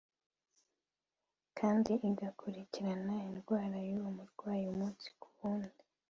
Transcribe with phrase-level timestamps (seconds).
[1.59, 5.81] kandi igakurikirana indwara y’uwo murwayi umunsi ku wundi